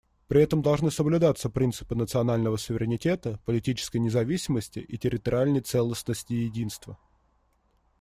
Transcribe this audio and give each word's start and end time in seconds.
При 0.27 0.41
этом 0.41 0.63
должны 0.63 0.89
соблюдаться 0.89 1.47
принципы 1.47 1.93
национального 1.93 2.57
суверенитета, 2.57 3.39
политической 3.45 3.97
независимости 3.97 4.79
и 4.79 4.97
территориальной 4.97 5.61
целостности 5.61 6.33
и 6.33 6.45
единства. 6.45 6.97